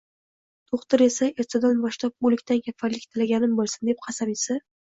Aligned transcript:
Do’xtir 0.71 1.03
esa, 1.07 1.27
“ertadan 1.43 1.83
boshlab 1.85 2.29
o’likdan 2.31 2.65
kafanlik 2.71 3.07
tilaganim 3.13 3.55
bo’lsin!” 3.63 3.93
deb 3.93 4.05
qasam 4.09 4.37
ichsa. 4.37 4.63